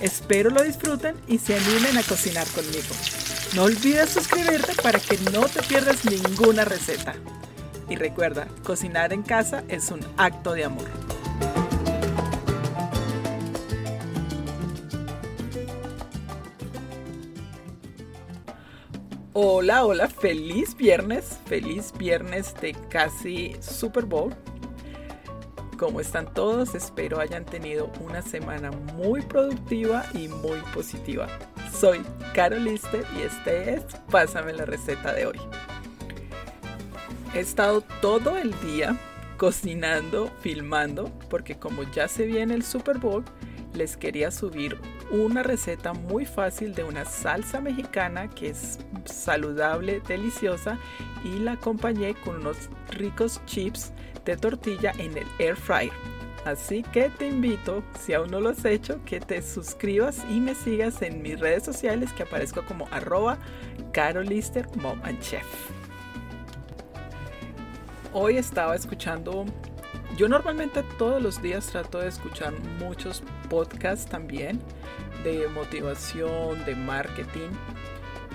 [0.00, 2.94] Espero lo disfruten y se animen a cocinar conmigo.
[3.54, 7.14] No olvides suscribirte para que no te pierdas ninguna receta.
[7.88, 10.88] Y recuerda, cocinar en casa es un acto de amor.
[19.36, 24.32] Hola, hola, feliz viernes, feliz viernes de casi Super Bowl.
[25.78, 26.74] ¿Cómo están todos?
[26.76, 31.26] Espero hayan tenido una semana muy productiva y muy positiva.
[31.72, 32.00] Soy
[32.32, 35.40] Carol Lister y este es Pásame la receta de hoy.
[37.34, 38.96] He estado todo el día
[39.36, 43.24] cocinando, filmando, porque como ya se viene el Super Bowl,
[43.72, 44.78] les quería subir
[45.10, 50.78] una receta muy fácil de una salsa mexicana que es saludable, deliciosa
[51.24, 53.92] y la acompañé con unos ricos chips
[54.24, 55.92] de tortilla en el air fryer.
[56.44, 60.54] Así que te invito, si aún no lo has hecho, que te suscribas y me
[60.54, 63.38] sigas en mis redes sociales que aparezco como arroba
[63.92, 65.46] carolister mom and chef.
[68.12, 69.46] Hoy estaba escuchando
[70.16, 74.60] yo normalmente todos los días trato de escuchar muchos podcasts también
[75.24, 77.50] de motivación, de marketing.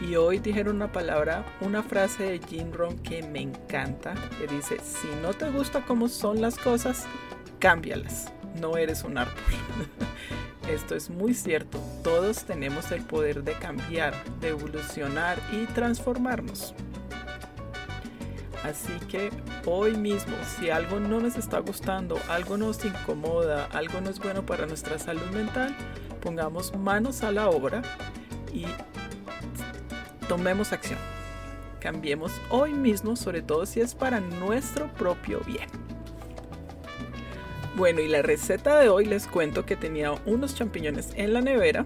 [0.00, 4.78] Y hoy dijeron una palabra, una frase de Jim Rohn que me encanta, que dice,
[4.80, 7.06] si no te gusta cómo son las cosas,
[7.60, 9.34] cámbialas, no eres un árbol.
[10.68, 16.74] Esto es muy cierto, todos tenemos el poder de cambiar, de evolucionar y transformarnos.
[18.64, 19.30] Así que
[19.66, 24.46] hoy mismo, si algo no nos está gustando, algo nos incomoda, algo no es bueno
[24.46, 25.76] para nuestra salud mental,
[26.20, 27.82] pongamos manos a la obra
[28.52, 28.66] y
[30.28, 30.98] tomemos acción.
[31.80, 35.68] Cambiemos hoy mismo, sobre todo si es para nuestro propio bien.
[37.74, 41.84] Bueno, y la receta de hoy les cuento que tenía unos champiñones en la nevera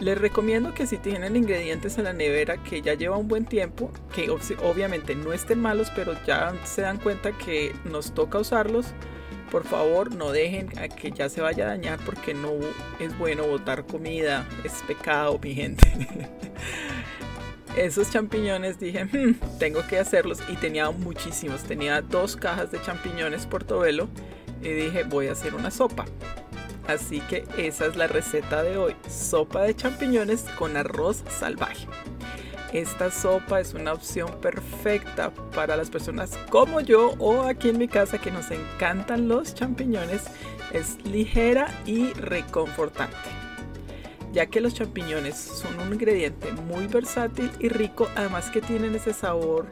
[0.00, 3.90] les recomiendo que si tienen ingredientes en la nevera que ya lleva un buen tiempo,
[4.14, 8.86] que obviamente no estén malos, pero ya se dan cuenta que nos toca usarlos,
[9.50, 12.50] por favor no dejen a que ya se vaya a dañar porque no
[13.00, 15.86] es bueno botar comida, es pecado mi gente.
[17.76, 23.46] Esos champiñones dije, hmm, tengo que hacerlos y tenía muchísimos, tenía dos cajas de champiñones
[23.46, 24.08] portobelo
[24.62, 26.04] y dije voy a hacer una sopa.
[26.88, 31.86] Así que esa es la receta de hoy, sopa de champiñones con arroz salvaje.
[32.72, 37.88] Esta sopa es una opción perfecta para las personas como yo o aquí en mi
[37.88, 40.24] casa que nos encantan los champiñones.
[40.72, 43.16] Es ligera y reconfortante.
[44.32, 49.12] Ya que los champiñones son un ingrediente muy versátil y rico, además que tienen ese
[49.12, 49.66] sabor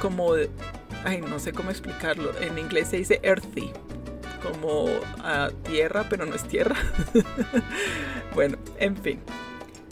[0.00, 0.50] como de,
[1.04, 2.38] ay, no sé cómo explicarlo.
[2.40, 3.72] En inglés se dice earthy,
[4.42, 4.86] como
[5.64, 6.76] tierra, pero no es tierra.
[8.34, 9.20] bueno, en fin.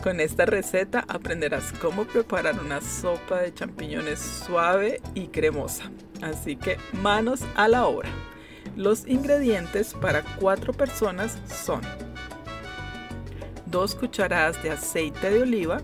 [0.02, 5.90] Con esta receta aprenderás cómo preparar una sopa de champiñones suave y cremosa.
[6.22, 8.08] Así que manos a la obra.
[8.76, 11.80] Los ingredientes para cuatro personas son
[13.66, 15.80] 2 cucharadas de aceite de oliva,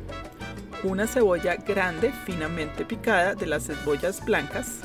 [0.85, 4.83] una cebolla grande finamente picada de las cebollas blancas,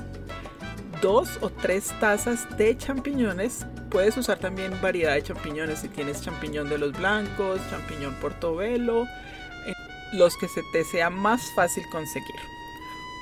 [1.01, 3.65] dos o tres tazas de champiñones.
[3.89, 9.73] Puedes usar también variedad de champiñones si tienes champiñón de los blancos, champiñón portobelo, eh,
[10.13, 12.39] los que se te sea más fácil conseguir.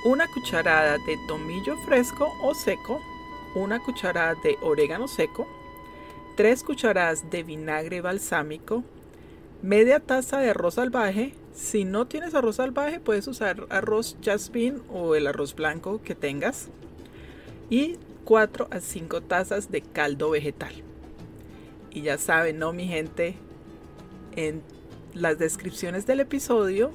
[0.06, 3.02] Una cucharada de tomillo fresco o seco,
[3.56, 5.48] una cucharada de orégano seco,
[6.36, 8.84] tres cucharadas de vinagre balsámico,
[9.62, 11.34] media taza de arroz salvaje.
[11.54, 16.70] Si no tienes arroz salvaje, puedes usar arroz jasmine o el arroz blanco que tengas
[17.70, 20.74] y 4 a 5 tazas de caldo vegetal.
[21.92, 23.36] Y ya saben, ¿no, mi gente?
[24.36, 24.62] En
[25.14, 26.92] las descripciones del episodio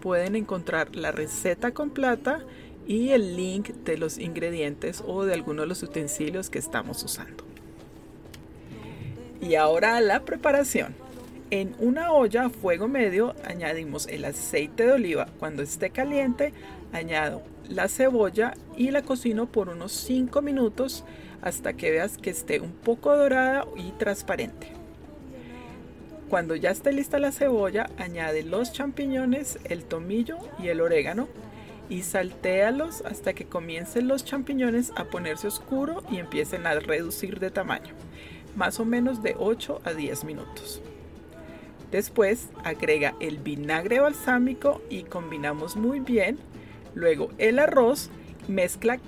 [0.00, 2.44] pueden encontrar la receta completa
[2.86, 7.44] y el link de los ingredientes o de algunos de los utensilios que estamos usando.
[9.40, 10.94] Y ahora la preparación.
[11.50, 15.26] En una olla a fuego medio añadimos el aceite de oliva.
[15.38, 16.52] Cuando esté caliente,
[16.94, 21.04] añado la cebolla y la cocino por unos 5 minutos
[21.42, 24.68] hasta que veas que esté un poco dorada y transparente.
[26.30, 31.28] Cuando ya esté lista la cebolla, añade los champiñones, el tomillo y el orégano
[31.88, 37.50] y saltéalos hasta que comiencen los champiñones a ponerse oscuro y empiecen a reducir de
[37.50, 37.94] tamaño,
[38.56, 40.80] más o menos de 8 a 10 minutos.
[41.90, 46.38] Después agrega el vinagre balsámico y combinamos muy bien.
[46.94, 48.10] Luego el arroz,
[48.48, 48.98] mezcla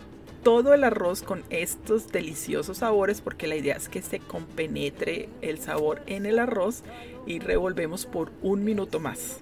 [0.43, 5.59] todo el arroz con estos deliciosos sabores porque la idea es que se compenetre el
[5.59, 6.83] sabor en el arroz
[7.27, 9.38] y revolvemos por un minuto más.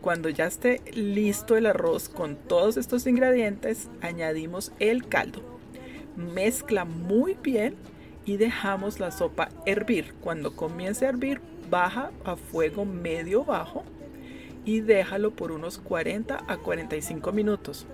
[0.00, 5.42] Cuando ya esté listo el arroz con todos estos ingredientes, añadimos el caldo.
[6.16, 7.74] Mezcla muy bien
[8.24, 10.14] y dejamos la sopa hervir.
[10.22, 13.84] Cuando comience a hervir, baja a fuego medio bajo
[14.68, 17.86] y déjalo por unos 40 a 45 minutos.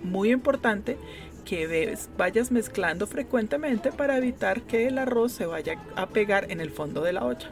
[0.00, 0.96] Muy importante
[1.44, 6.70] que vayas mezclando frecuentemente para evitar que el arroz se vaya a pegar en el
[6.70, 7.50] fondo de la olla.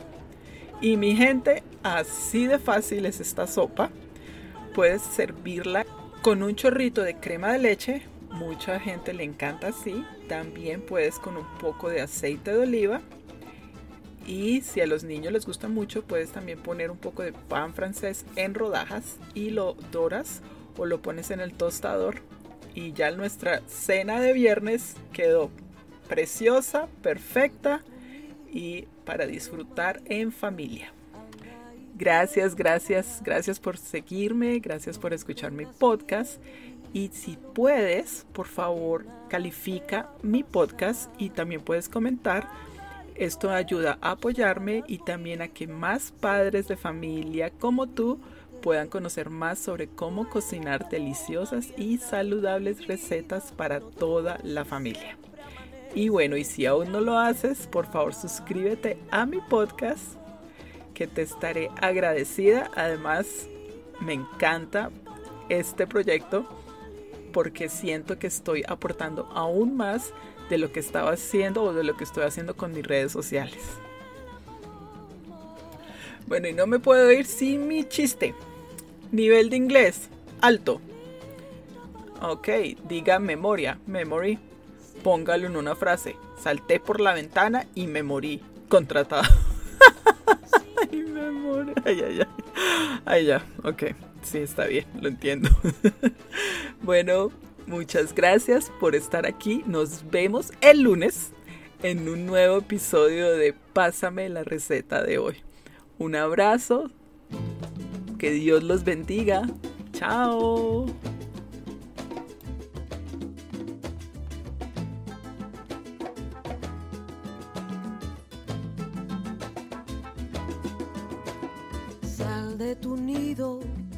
[0.80, 3.90] Y mi gente, así de fácil es esta sopa.
[4.76, 5.84] Puedes servirla
[6.22, 8.02] con un chorrito de crema de leche.
[8.30, 10.04] Mucha gente le encanta así.
[10.28, 13.00] También puedes con un poco de aceite de oliva.
[14.26, 17.74] Y si a los niños les gusta mucho, puedes también poner un poco de pan
[17.74, 20.42] francés en rodajas y lo doras
[20.76, 22.16] o lo pones en el tostador.
[22.74, 25.50] Y ya nuestra cena de viernes quedó
[26.08, 27.82] preciosa, perfecta
[28.50, 30.92] y para disfrutar en familia.
[31.94, 36.40] Gracias, gracias, gracias por seguirme, gracias por escuchar mi podcast.
[36.92, 42.48] Y si puedes, por favor, califica mi podcast y también puedes comentar.
[43.14, 48.20] Esto ayuda a apoyarme y también a que más padres de familia como tú
[48.62, 55.18] puedan conocer más sobre cómo cocinar deliciosas y saludables recetas para toda la familia.
[55.94, 60.16] Y bueno, y si aún no lo haces, por favor suscríbete a mi podcast,
[60.94, 62.70] que te estaré agradecida.
[62.74, 63.46] Además,
[64.00, 64.90] me encanta
[65.48, 66.46] este proyecto
[67.32, 70.12] porque siento que estoy aportando aún más
[70.48, 73.62] de lo que estaba haciendo o de lo que estoy haciendo con mis redes sociales.
[76.26, 78.34] Bueno, y no me puedo ir sin mi chiste.
[79.10, 80.08] Nivel de inglés,
[80.40, 80.80] alto.
[82.20, 82.48] Ok,
[82.88, 84.38] diga memoria, memory
[85.02, 86.16] póngalo en una frase.
[86.40, 88.40] Salté por la ventana y me morí.
[88.68, 89.22] Contratado.
[90.90, 91.04] ay.
[91.84, 92.26] Ay, ay, ay.
[93.04, 93.44] Ay, ya.
[93.64, 93.84] Ok.
[94.22, 94.86] Sí, está bien.
[95.00, 95.50] Lo entiendo.
[96.82, 97.30] bueno,
[97.66, 99.62] muchas gracias por estar aquí.
[99.66, 101.32] Nos vemos el lunes
[101.82, 105.36] en un nuevo episodio de Pásame la receta de hoy.
[105.98, 106.90] Un abrazo.
[108.18, 109.42] Que Dios los bendiga.
[109.92, 110.86] Chao.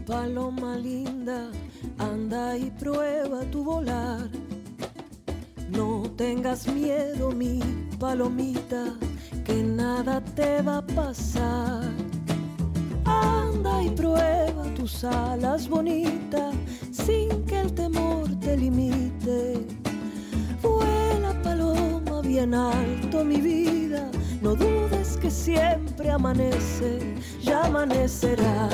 [0.07, 1.51] Paloma linda,
[1.99, 4.29] anda y prueba tu volar.
[5.71, 7.61] No tengas miedo, mi
[7.99, 8.85] palomita,
[9.45, 11.91] que nada te va a pasar.
[13.05, 16.55] Anda y prueba tus alas bonitas,
[16.91, 19.67] sin que el temor te limite.
[20.63, 23.74] Vuela paloma bien alto, mi vida
[24.57, 26.99] dudes que siempre amanece,
[27.41, 28.69] ya amanecerá.